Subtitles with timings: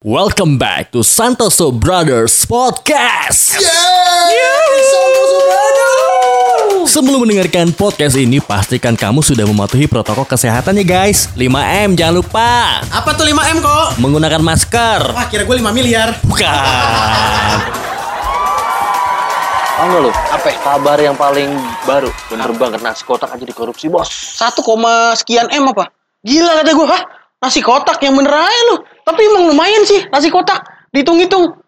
[0.00, 3.60] Welcome back to Santoso Brothers Podcast.
[6.88, 11.28] Sebelum mendengarkan podcast ini, pastikan kamu sudah mematuhi protokol kesehatan ya guys.
[11.36, 12.80] 5M jangan lupa.
[12.88, 14.00] Apa tuh 5M kok?
[14.00, 15.12] Menggunakan masker.
[15.12, 16.48] Wah kira gue 5 miliar Bukan.
[19.76, 20.12] Tahu nggak lu?
[20.16, 20.48] Apa?
[20.64, 21.52] Kabar yang paling
[21.84, 22.08] baru.
[22.32, 24.08] Bener banget nasi kotak aja dikorupsi bos.
[24.08, 24.48] 1,
[25.20, 25.92] sekian M apa?
[26.24, 27.02] Gila kata gue Hah?
[27.44, 28.80] Nasi kotak yang bener aja lu
[29.10, 31.58] Tapi emang lumayan sih nasi kotak Dihitung-hitung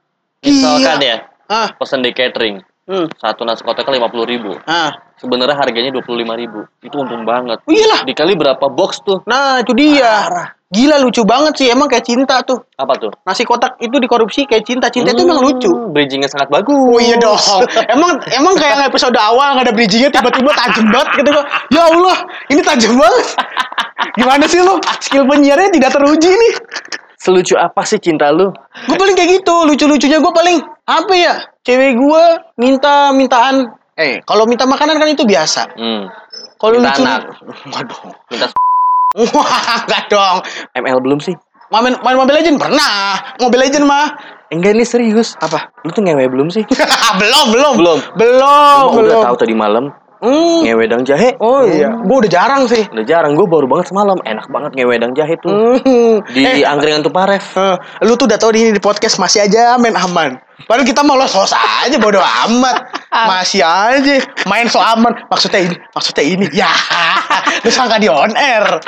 [0.40, 2.62] Misalkan ya, Ah, pesen di catering.
[2.86, 4.54] hmm, Satu nasi kotaknya lima puluh ribu.
[4.64, 4.94] ah.
[5.18, 6.66] Sebenarnya harganya dua puluh lima ribu.
[6.78, 7.62] Itu untung banget.
[7.62, 9.22] Oh iyalah Dikali berapa box tuh?
[9.22, 10.26] Nah itu dia
[10.72, 13.12] Gila lucu banget sih Emang kayak cinta tuh Apa tuh?
[13.22, 16.72] Nasi kotak itu dikorupsi kayak cinta Cinta itu emang Hmm, lucu Bridgingnya sangat bagus.
[16.72, 17.36] Oh iya dong
[17.86, 21.44] Emang emang kayak episode awal nggak ada bridgingnya Tiba-tiba tajam banget gitu gua.
[21.68, 23.26] Ya Allah Ini tajam banget
[24.16, 26.52] Gimana sih lu Skill penyiarnya tidak teruji nih
[27.22, 28.50] Selucu apa sih cinta lu?
[28.82, 31.34] Gue paling kayak gitu, lucu-lucunya gue paling apa ya?
[31.62, 32.24] Cewek gue
[32.58, 33.70] minta mintaan.
[33.94, 35.70] Eh, kalau minta makanan kan itu biasa.
[35.78, 36.10] Hmm.
[36.58, 37.20] Kalau Minta lucu, anak.
[37.68, 38.46] waduh, Minta
[39.30, 40.38] wah enggak dong.
[40.74, 41.34] ML belum sih?
[41.70, 43.22] Main, main Mobile Legend pernah.
[43.38, 44.06] Mobile Legend mah
[44.50, 45.32] Enggak ini serius.
[45.38, 45.70] apa?
[45.80, 46.66] Lu tuh ngewe belum sih?
[47.22, 47.98] belum, belum, Belum.
[48.14, 49.08] belum, Gua belum.
[49.08, 49.88] udah tahu tadi malam
[50.22, 50.62] Hmm.
[50.62, 51.34] ngewedang jahe.
[51.42, 52.86] Oh iya, gue udah jarang sih.
[52.94, 54.14] Udah jarang, gue baru banget semalam.
[54.22, 55.82] Enak banget ngewedang jahe tuh.
[55.82, 56.22] Hmm.
[56.30, 57.42] Di Eh, angkringan tuh Paref.
[57.58, 57.74] eh,
[58.06, 60.38] lu tuh udah tau di, di podcast masih aja main aman.
[60.70, 62.86] Padahal kita mau los aja bodo amat.
[63.10, 65.10] Masih aja main so aman.
[65.26, 66.46] Maksudnya ini, maksudnya ini.
[66.54, 66.70] Ya,
[67.66, 68.78] lu sangka di on air.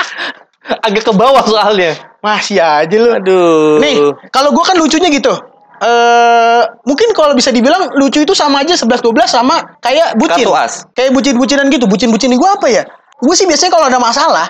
[0.86, 1.98] Agak ke bawah soalnya.
[2.22, 3.10] Masih aja lu.
[3.10, 3.82] Aduh.
[3.82, 3.98] Nih,
[4.30, 5.34] kalau gua kan lucunya gitu.
[5.82, 10.46] Eh, mungkin kalau bisa dibilang lucu itu sama aja 11 12 sama kayak bucin.
[10.46, 10.86] Kartu as.
[10.94, 11.84] Kayak bucin-bucinan gitu.
[11.90, 12.82] Bucin-bucin gua apa ya?
[13.18, 14.46] Gue sih biasanya kalau ada masalah,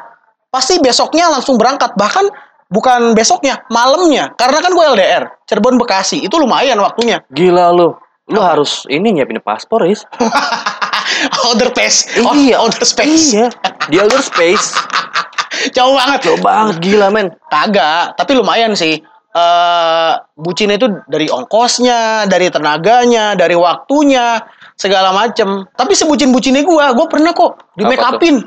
[0.50, 1.94] pasti besoknya langsung berangkat.
[1.94, 2.24] Bahkan
[2.68, 4.34] bukan besoknya, malamnya.
[4.34, 6.20] Karena kan gue LDR, Cirebon Bekasi.
[6.24, 7.22] Itu lumayan waktunya.
[7.36, 7.94] Gila lu.
[8.24, 10.02] Lu harus ini nyiapin paspor, Is.
[11.52, 12.18] order space.
[12.24, 12.56] Oh, Iya.
[12.56, 13.36] order space.
[13.36, 13.48] Iya.
[13.92, 14.74] Di outer space.
[15.76, 16.24] Jauh banget.
[16.26, 17.30] Jauh banget gila, men.
[17.52, 18.98] Kagak, tapi lumayan sih.
[19.34, 24.38] Eh bucin itu dari ongkosnya, dari tenaganya, dari waktunya,
[24.78, 25.66] segala macem.
[25.74, 28.46] Tapi sebucin-bucinnya gua, gua pernah kok di make upin.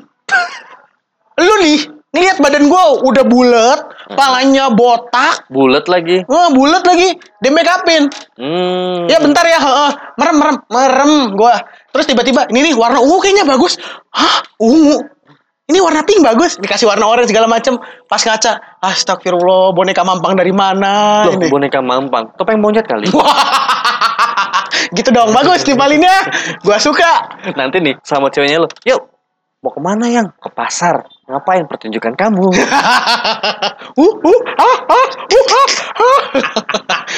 [1.43, 3.79] Lu nih, ngeliat badan gua udah bulat,
[4.15, 6.23] palanya botak, Bulat lagi.
[6.23, 7.19] Wah, bulat lagi.
[7.19, 8.07] Di make upin.
[8.39, 9.11] Hmm.
[9.11, 9.91] Ya bentar ya, heeh.
[10.15, 11.67] merem merem merem gua.
[11.91, 13.75] Terus tiba-tiba ini nih warna ungu kayaknya bagus.
[14.15, 15.03] Hah, ungu.
[15.67, 16.55] Ini warna pink bagus.
[16.63, 17.75] Dikasih warna orange segala macem.
[18.07, 21.51] Pas ngaca, astagfirullah, boneka mampang dari mana Loh, ini?
[21.51, 22.31] boneka mampang.
[22.39, 23.11] Topeng monyet kali.
[24.97, 26.31] gitu dong, bagus timpalinnya.
[26.63, 27.43] Gua suka.
[27.59, 28.69] Nanti nih sama ceweknya lu.
[28.87, 29.16] Yuk.
[29.67, 30.31] Mau ke mana yang?
[30.39, 31.03] Ke pasar.
[31.27, 32.39] Ngapain pertunjukan kamu?
[32.55, 35.69] uh, uh, ah, ah, uh, ah,
[35.99, 36.21] ah.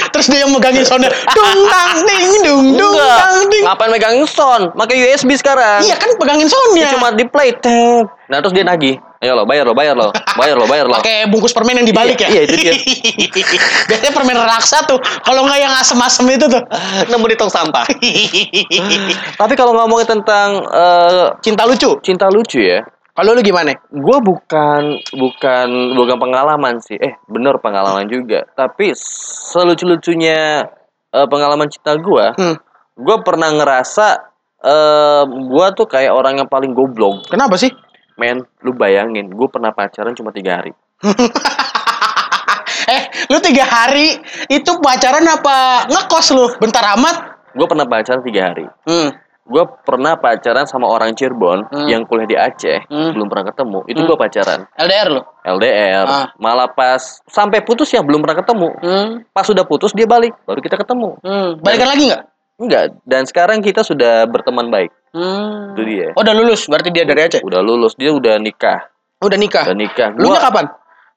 [0.17, 1.13] Terus dia yang megangin soundnya.
[1.13, 3.61] Dung tang ding dung dung tang ding.
[3.69, 4.73] Ngapain megangin sound?
[4.73, 5.85] Pakai USB sekarang.
[5.85, 6.89] Iya kan pegangin soundnya.
[6.89, 8.17] Cuma di play tab.
[8.33, 8.97] Nah, terus dia nagih.
[9.19, 10.15] Ayo lo, bayar lo, bayar lo.
[10.39, 10.95] Bayar lo, bayar lo.
[10.95, 12.31] pakai bungkus permen yang dibalik Iya, ya.
[12.31, 12.73] iya, itu dia.
[13.91, 14.95] Biasanya permen raksa tuh.
[15.19, 16.63] Kalau nggak yang asem-asem itu tuh.
[17.05, 17.83] Nemu di tong sampah.
[19.43, 21.99] Tapi kalau ngomongin tentang eh, Cinta lucu.
[21.99, 22.79] cinta lucu ya,
[23.11, 23.75] Kalau lu gimana?
[23.75, 24.81] gue bukan
[25.11, 26.95] bukan bukan pengalaman sih.
[26.95, 28.47] Eh, bener pengalaman juga.
[28.49, 30.63] Tapi selucu-lucunya
[31.11, 32.55] eh, pengalaman cinta gue, Hmm.
[32.95, 34.07] gue pernah ngerasa
[34.59, 37.27] eh gue tuh kayak orang yang paling goblok.
[37.27, 37.71] Kenapa sih?
[38.19, 40.75] Men, lu bayangin, gue pernah pacaran cuma tiga hari.
[42.91, 44.19] eh, lu tiga hari
[44.51, 46.45] itu pacaran apa ngekos lu?
[46.59, 47.15] Bentar amat.
[47.55, 48.67] Gue pernah pacaran tiga hari.
[48.83, 49.15] Hmm.
[49.49, 51.87] Gue pernah pacaran sama orang Cirebon Hmm.
[51.89, 53.17] yang kuliah di Aceh, Hmm.
[53.17, 53.79] belum pernah ketemu.
[53.89, 54.09] Itu Hmm.
[54.13, 54.59] gue pacaran.
[54.77, 55.21] LDR lu?
[55.41, 56.05] LDR.
[56.05, 56.27] Ah.
[56.37, 58.69] Malah pas sampai putus ya belum pernah ketemu.
[58.77, 59.09] Hmm.
[59.33, 61.17] Pas sudah putus dia balik, baru kita ketemu.
[61.25, 61.49] Hmm.
[61.65, 62.23] Balikan lagi nggak?
[62.59, 62.85] Enggak.
[63.07, 64.91] Dan sekarang kita sudah berteman baik.
[65.09, 65.73] Hmm.
[65.73, 66.07] Itu dia.
[66.13, 66.65] Oh, udah lulus.
[66.65, 67.41] Berarti dia dari Aceh.
[67.41, 68.89] Udah lulus, dia udah nikah.
[69.19, 69.65] Udah nikah.
[69.65, 70.09] Udah nikah.
[70.13, 70.65] Lu nya kapan?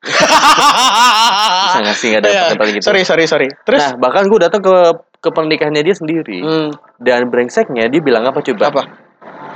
[0.02, 2.44] bisa ngasih nggak dapat Iya.
[2.52, 2.84] kata gitu.
[2.84, 3.48] Sorry, sorry, sorry.
[3.62, 3.80] Terus?
[3.80, 4.74] Nah, bahkan gue datang ke
[5.16, 6.38] ke pernikahannya dia sendiri.
[6.42, 6.68] Hmm.
[6.98, 8.64] Dan brengseknya dia bilang apa coba?
[8.68, 8.82] Apa?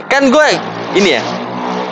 [0.06, 0.46] Kan gue
[0.94, 1.22] ini ya.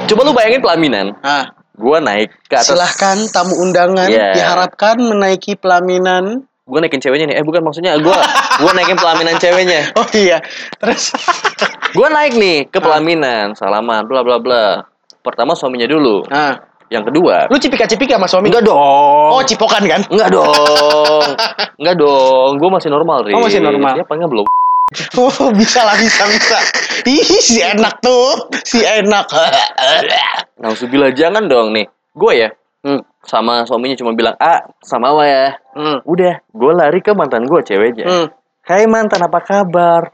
[0.07, 1.07] Coba lu bayangin pelaminan.
[1.21, 2.71] Ah, Gue naik ke atas.
[2.71, 4.31] silahkan tamu undangan Iya.
[4.33, 6.47] diharapkan menaiki pelaminan.
[6.65, 7.37] Gue naikin ceweknya nih.
[7.41, 8.17] Eh bukan maksudnya gue
[8.59, 9.91] gue naikin pelaminan ceweknya.
[10.01, 10.41] Oh iya.
[10.81, 11.13] Terus
[11.95, 14.83] Gue naik nih ke pelaminan, salaman, bla bla bla.
[15.23, 16.27] Pertama suaminya dulu.
[16.29, 16.59] ah,
[16.93, 18.53] Yang kedua, lu cipika-cipika sama suami?
[18.53, 18.77] enggak dong.
[19.33, 20.05] Oh, cipokan kan?
[20.11, 21.23] Enggak dong.
[21.81, 22.51] Enggak dong.
[22.61, 23.33] Gue masih normal, Riz.
[23.33, 23.95] Oh, masih normal.
[23.97, 24.47] Siapa enggak belum?
[25.17, 26.59] Oh, bisa lah, bisa, bisa.
[27.09, 28.53] Ih, si enak tuh.
[28.63, 29.27] Si enak.
[30.61, 31.89] Nauzubillah jangan dong nih.
[32.15, 32.49] Gue ya,
[32.85, 33.01] Hmm.
[33.21, 35.99] sama suaminya cuma bilang ah sama apa ya Hmm.
[36.05, 38.27] udah gue lari ke mantan gue ceweknya Hmm.
[38.63, 40.13] Hai mantan apa kabar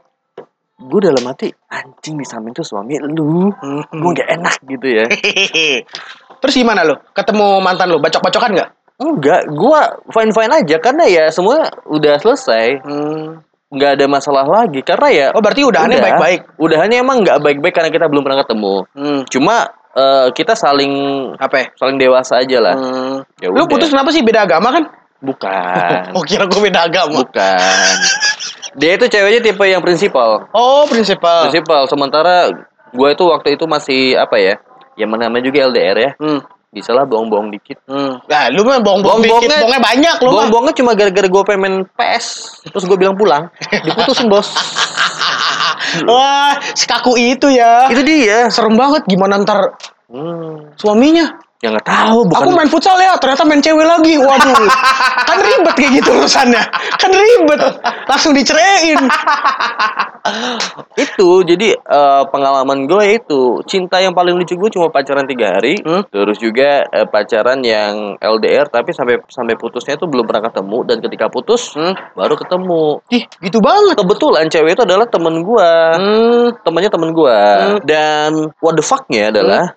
[0.77, 3.83] gue dalam hati anjing di samping tuh suami lu Hmm.
[3.85, 5.05] gue nggak enak gitu ya
[6.41, 6.97] Terus gimana lu?
[7.11, 8.69] Ketemu mantan lu, bacok-bacokan nggak?
[8.97, 13.41] enggak gue fine fine aja karena ya semua udah selesai Hmm.
[13.67, 16.05] nggak ada masalah lagi karena ya Oh berarti udahannya udah.
[16.07, 16.41] baik-baik.
[16.55, 19.21] udahannya emang nggak baik-baik karena kita belum pernah ketemu Hmm.
[19.25, 19.55] cuma
[19.93, 20.93] eh, kita saling
[21.35, 21.55] Apa?
[21.57, 21.65] ya?
[21.75, 23.15] saling dewasa aja lah Hmm.
[23.37, 24.83] Ya Lu putus kenapa sih beda agama kan?
[25.19, 27.21] bukan Oh kira gue beda agama.
[27.21, 27.95] bukan
[28.73, 31.45] dia itu ceweknya tipe yang prinsipal Oh prinsipal.
[31.45, 32.49] prinsipal sementara
[32.89, 34.55] gue itu waktu itu masih apa ya
[34.93, 36.39] ya namanya juga LDR ya Hmm.
[36.69, 38.15] bisa lah bohong-bohong dikit Hmm.
[38.23, 40.33] Nah, lu mah bohong-bohong dikit, bohongnya banyak lu mah.
[40.37, 42.25] bohong-bohongnya cuma gara-gara gue pengen PS
[42.65, 43.51] terus gue bilang pulang
[43.85, 44.47] diputusin bos
[46.07, 47.91] Wah, sekaku itu ya.
[47.91, 49.75] itu dia Serem banget gimana ntar
[50.07, 51.35] hmm, suaminya.
[51.61, 54.17] Ya nggak tahu bukan Aku main futsal ya, ternyata main cewek lagi.
[54.17, 54.65] Waduh.
[55.23, 56.63] kan ribet kayak gitu urusannya.
[56.97, 57.61] Kan ribet.
[58.05, 58.97] Langsung diceraiin.
[60.95, 65.73] itu jadi eh, pengalaman gue itu cinta yang paling lucu gue cuma pacaran tiga hari
[65.81, 66.05] Hmm?
[66.07, 70.97] terus juga eh, pacaran yang LDR tapi sampai sampai putusnya itu belum pernah ketemu dan
[70.99, 71.97] ketika putus Hmm?
[72.13, 73.97] baru ketemu Ih, gitu banget.
[73.97, 76.45] kebetulan cewek itu adalah temen gue Hmm.
[76.61, 77.77] temannya temen gue Hmm.
[77.83, 79.73] dan what the fucknya adalah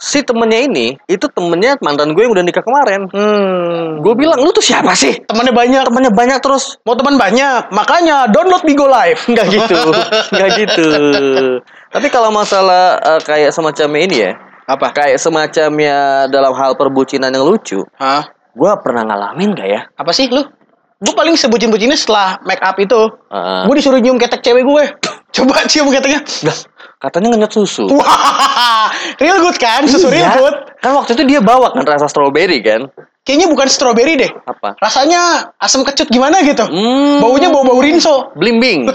[0.00, 4.00] si temennya ini itu temennya mantan gue yang udah nikah kemarin Hmm.
[4.00, 5.84] gue bilang lu tuh siapa sih temannya banyak.
[5.84, 9.28] temannya banyak terus Mau teman banyak, makanya download Bigo Live.
[9.28, 9.76] nggak gitu
[10.32, 10.86] nggak gitu
[11.90, 14.32] tapi kalau masalah eh, kayak semacamnya ini ya
[14.64, 14.88] Apa?
[14.90, 18.24] kayak semacamnya dalam hal perbucinan yang lucu Hah?
[18.50, 20.42] gue pernah ngalamin gak ya Apa sih lu?
[21.00, 23.08] Gue paling sebutin-bucinnya setelah make up itu.
[23.32, 23.62] Heeh.
[23.64, 24.84] Gue disuruh nyium ketek cewek gue.
[25.32, 26.20] Coba cium keteknya.
[27.00, 29.82] Katanya ngenyot susu Wah, real good kan?
[29.84, 30.36] Susu real Iya.
[30.36, 30.56] good.
[30.78, 34.32] kan waktu itu dia bawa kan rasa strawberry kan Kayaknya bukan strawberry deh.
[34.42, 35.20] apa Rasanya
[35.56, 36.62] asam kecut gimana gitu.
[36.62, 38.32] hmm, Baunya bau-bau rinso.
[38.34, 38.88] blimbing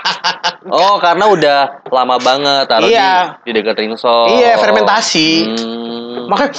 [0.68, 3.38] oh karena udah lama banget taruh Iya.
[3.40, 5.28] di, di dekat rinso Iya, fermentasi.
[5.46, 6.54] hmm, Makanya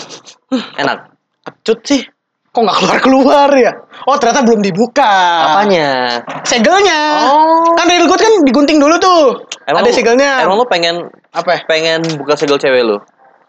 [0.77, 0.97] enak
[1.43, 2.01] kecut sih.
[2.53, 3.73] Kok nggak keluar-keluar ya?
[4.05, 5.09] Oh ternyata belum dibuka.
[5.49, 7.01] apanya Segelnya.
[7.25, 7.73] Oh.
[7.73, 9.41] Kan real good kan digunting dulu tuh.
[9.65, 10.37] Ada lu- segelnya.
[10.39, 11.01] emang lu pengen
[11.31, 11.65] Apa?
[11.65, 13.01] pengen buka segel cewek lu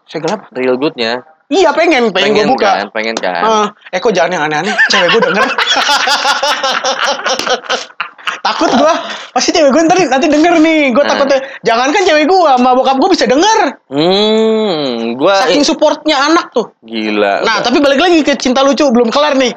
[0.05, 0.49] Segel apa?
[0.51, 2.81] real goodnya Iya pengen, pengen, gue buka.
[2.81, 5.45] kan pengen kan Ah, eh kok jangan yang aneh-aneh, cewek gue denger.
[8.45, 8.93] takut gue,
[9.33, 10.93] pasti cewek gue ntar nanti denger nih.
[10.93, 11.09] Gue Nah.
[11.17, 13.59] takutnya, jangankan cewek gue sama bokap gue bisa denger.
[13.89, 16.69] hmm gua Saking supportnya anak tuh.
[16.85, 19.51] gila Nah, tapi balik lagi ke cinta lucu, belum kelar nih.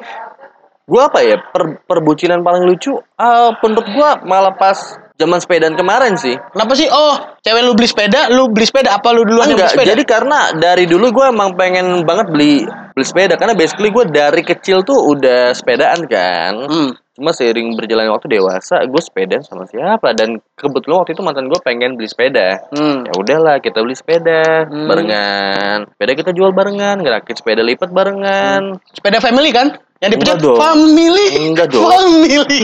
[0.89, 6.15] gua apa ya per, perbucinan paling lucu ah menurut gua malah pas zaman sepedaan kemarin
[6.15, 6.87] sih Kenapa sih?
[6.87, 9.89] Oh, cewek lu beli sepeda, lu beli sepeda, apa lu duluan yang beli enggak sepeda?
[9.91, 12.63] jadi karena dari dulu gua emang pengen banget beli
[12.95, 16.91] beli sepeda karena basically gua dari kecil tuh udah sepedaan kan Hmm.
[17.13, 21.59] cuma seiring berjalannya waktu dewasa gue sepeda sama siapa dan kebetulan waktu itu mantan gue
[21.59, 23.03] pengen beli sepeda Hmm.
[23.03, 24.87] ya udahlah kita beli sepeda Hmm.
[24.87, 29.75] barengan sepeda kita jual barengan ngerakit sepeda lipat barengan Sepeda family kan?
[29.99, 31.25] Yang dipencet Enggak family.
[31.37, 31.83] Enggak dong.
[31.85, 32.59] Family.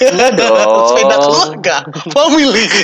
[0.00, 0.56] Enggak dong.
[0.88, 1.76] Sepeda keluarga.
[2.10, 2.66] Family.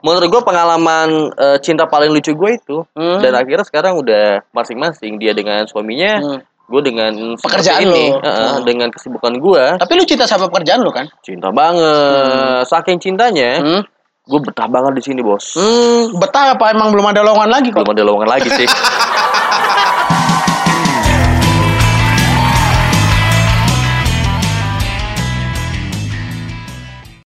[0.00, 3.20] menurut gue pengalaman eh, cinta paling lucu gue itu Hmm.
[3.20, 6.40] dan akhirnya sekarang udah masing-masing dia dengan suaminya Hmm.
[6.66, 8.16] gue dengan Pekerjaan ini lo.
[8.18, 8.64] eh, Hmm.
[8.64, 11.04] dengan kesibukan gue Tapi lu cinta sama pekerjaan lu kan?
[11.20, 13.82] cinta banget saking cintanya Hmm.
[14.24, 17.84] gue betah banget di sini bos Hmm, betah apa emang belum ada lowongan lagi kok?
[17.84, 18.68] belum ada lowongan lagi sih